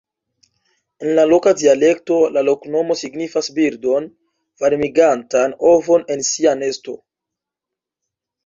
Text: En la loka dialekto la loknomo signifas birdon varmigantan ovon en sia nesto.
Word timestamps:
En 1.03 1.09
la 1.19 1.25
loka 1.31 1.51
dialekto 1.59 2.17
la 2.37 2.43
loknomo 2.47 2.97
signifas 3.01 3.51
birdon 3.59 4.09
varmigantan 4.65 5.55
ovon 5.75 6.09
en 6.17 6.29
sia 6.31 6.59
nesto. 6.65 7.01